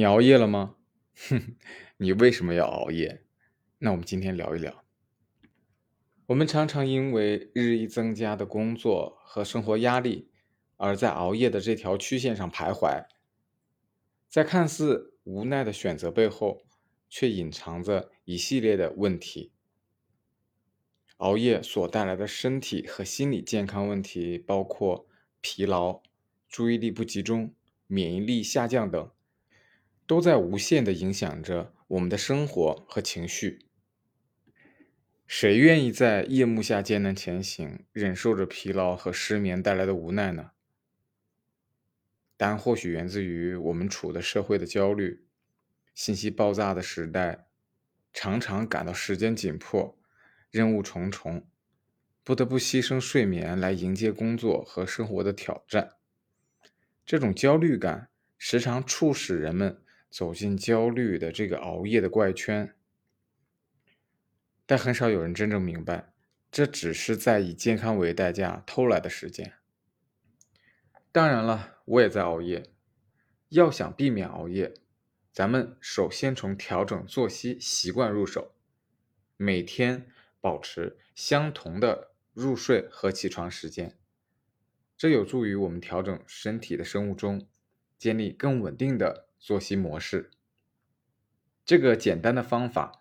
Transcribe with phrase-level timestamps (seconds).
[0.00, 0.76] 你熬夜了吗？
[1.28, 1.56] 哼，
[1.98, 3.22] 你为什么要熬夜？
[3.80, 4.82] 那我们今天聊一聊。
[6.28, 10.30] 我们常常因为日益增加的工作和生活压力，
[10.78, 13.04] 而在熬夜的这条曲线上徘徊。
[14.30, 16.62] 在看似无奈的选择背后，
[17.10, 19.52] 却隐藏着一系列的问题。
[21.18, 25.06] 熬夜所带来的身体和心理健康问题，包括
[25.42, 26.00] 疲劳、
[26.48, 27.54] 注意力不集中、
[27.86, 29.10] 免疫力下降等。
[30.10, 33.66] 都在无限的影响着我们的生活和情绪。
[35.24, 40.50] 谁愿意在夜幕下艰难前行，忍受着疲劳和失眠带来的无奈呢？
[42.36, 45.24] 答案或许源自于我们处的社会的焦虑，
[45.94, 47.46] 信息爆炸的时代，
[48.12, 49.96] 常常感到时间紧迫，
[50.50, 51.46] 任务重重，
[52.24, 55.92] 不得不牺牲睡眠来迎接工作和生活的挑战。
[57.06, 59.80] 这种焦虑感时常促使人们。
[60.10, 62.74] 走进焦虑的这个熬夜的怪圈，
[64.66, 66.12] 但很少有人真正明白，
[66.50, 69.54] 这只是在以健康为代价偷来的时间。
[71.12, 72.72] 当然了，我也在熬夜。
[73.50, 74.74] 要想避免熬夜，
[75.32, 78.54] 咱们首先从调整作息习惯入手，
[79.36, 80.08] 每天
[80.40, 83.98] 保持相同的入睡和起床时间，
[84.96, 87.48] 这有助于我们调整身体的生物钟，
[87.98, 89.29] 建立更稳定的。
[89.40, 90.30] 作息模式，
[91.64, 93.00] 这个简单的方法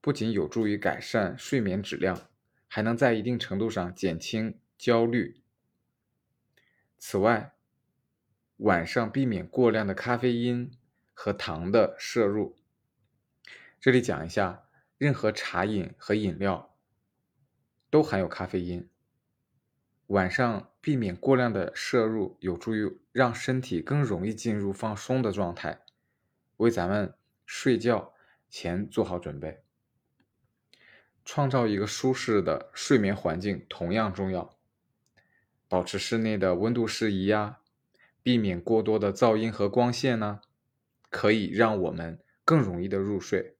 [0.00, 2.30] 不仅有助于改善睡眠质量，
[2.66, 5.42] 还能在一定程度上减轻焦虑。
[6.98, 7.54] 此外，
[8.56, 10.72] 晚上避免过量的咖啡因
[11.12, 12.56] 和糖的摄入。
[13.78, 14.64] 这里讲一下，
[14.96, 16.74] 任何茶饮和饮料
[17.90, 18.88] 都含有咖啡因。
[20.08, 25.80] 晚上避免过量的摄入，有助于让身体更容易进入放松的状态，
[26.58, 27.14] 为咱们
[27.46, 28.12] 睡觉
[28.50, 29.62] 前做好准备。
[31.24, 34.58] 创造一个舒适的睡眠环境同样重要，
[35.68, 37.60] 保持室内的温度适宜呀，
[38.22, 40.42] 避免过多的噪音和光线呢，
[41.08, 43.56] 可以让我们更容易的入睡。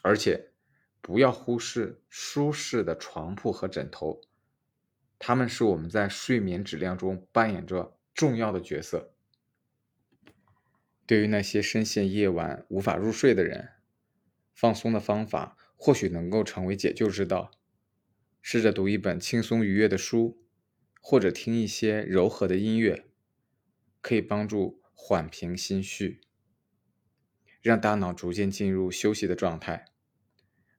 [0.00, 0.52] 而且
[1.02, 4.22] 不要忽视舒适的床铺和枕头。
[5.26, 9.14] 他们是我们在睡眠质量中扮演着重要的角色。
[11.06, 13.70] 对于那些深陷夜晚无法入睡的人，
[14.52, 17.50] 放松的方法或许能够成为解救之道。
[18.42, 20.44] 试着读一本轻松愉悦的书，
[21.00, 23.06] 或者听一些柔和的音乐，
[24.02, 26.20] 可以帮助缓平心绪，
[27.62, 29.86] 让大脑逐渐进入休息的状态。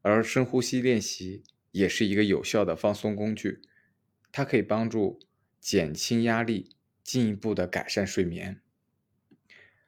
[0.04, 3.64] 而深呼吸练习也是一个有效的放松工具。
[4.38, 5.18] 它可以帮助
[5.62, 8.60] 减轻压力，进一步的改善睡眠。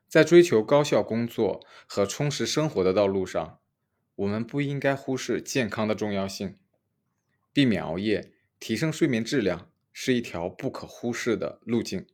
[0.08, 3.60] 在追求高效工作和充实生活的道路上，
[4.16, 6.58] 我们不应该忽视健康的重要性。
[7.52, 12.08] 避免熬夜，提升睡眠质量是一条不可忽视的路径。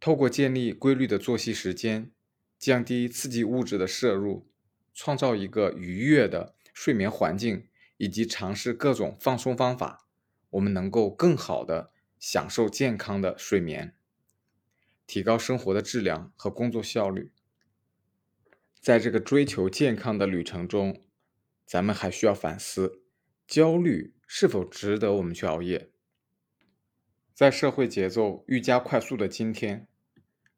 [0.00, 2.10] 透过建立规律的作息时间，
[2.58, 4.48] 降低刺激物质的摄入，
[4.94, 7.68] 创造一个愉悦的睡眠环境，
[7.98, 10.06] 以及尝试各种放松方法。
[10.50, 13.94] 我们能够更好的享受健康的睡眠，
[15.06, 17.32] 提高生活的质量和工作效率。
[18.80, 21.02] 在这个追求健康的旅程中，
[21.66, 23.02] 咱们还需要反思：
[23.46, 25.90] 焦虑是否值得我们去熬夜？
[27.34, 29.86] 在社会节奏愈加快速的今天，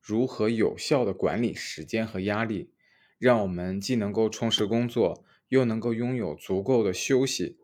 [0.00, 2.72] 如何有效的管理时间和压力，
[3.18, 7.58] 让我们既能够充实工作，又能够拥有足够的休息？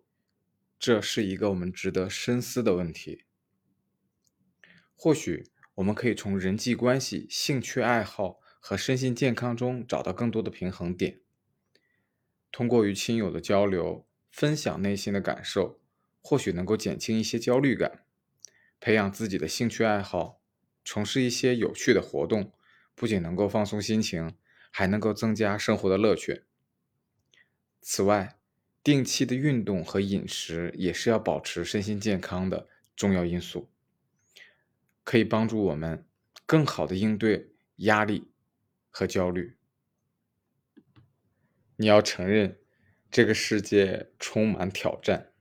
[0.78, 3.24] 这是一个我们值得深思的问题。
[4.94, 11.20] 或许我们可以从人际关系、兴趣爱好和身心健康中找到更多的平衡点。
[12.50, 15.80] 通过与亲友的交流，分享内心的感受，
[16.20, 18.04] 或许能够减轻一些焦虑感。
[18.80, 20.40] 培养自己的兴趣爱好，
[20.84, 22.52] 从事一些有趣的活动，
[22.94, 24.36] 不仅能够放松心情，
[24.70, 26.44] 还能够增加生活的乐趣。
[27.80, 28.37] 此外，
[28.88, 33.68] 定期的运动和饮食也是要保持身心健康的重要因素，
[35.04, 36.06] 可以帮助我们
[36.46, 38.28] 更好的应对压力
[38.88, 39.58] 和焦虑。
[41.76, 42.56] 你要承认，
[43.10, 45.32] 这个世界充满挑战，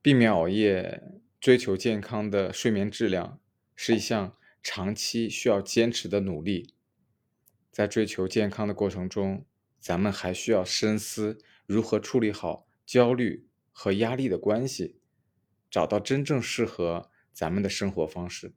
[0.00, 1.02] 避免熬夜、
[1.40, 3.40] 追求健康的睡眠质量
[3.74, 6.72] 是一项长期需要坚持的努力。
[7.72, 9.44] 在追求健康的过程中，
[9.80, 11.40] 咱们还需要深思。
[11.72, 15.00] 如何处理好焦虑和压力的关系，
[15.70, 18.52] 找到真正适合咱们的生活方式。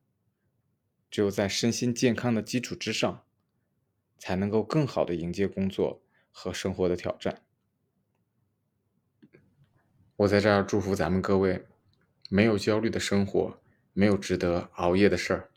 [1.10, 3.24] 只有在身心健康的基础之上，
[4.18, 7.44] 才能够更好的迎接工作和生活的挑战。
[10.18, 11.66] 我在这儿祝福咱们各位，
[12.30, 13.62] 没有焦虑的生活，
[13.94, 15.50] 没有值得熬夜的事儿。